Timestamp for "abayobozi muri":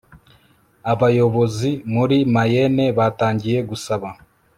0.91-2.17